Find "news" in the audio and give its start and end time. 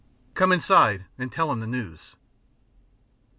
1.67-2.15